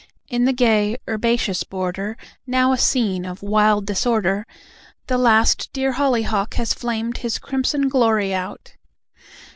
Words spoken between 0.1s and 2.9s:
In the gay herbaceous border, Now a